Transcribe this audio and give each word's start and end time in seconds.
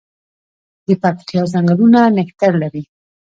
د 0.87 0.89
پکتیا 1.03 1.41
ځنګلونه 1.53 1.99
نښتر 2.15 2.53
دي 2.73 2.83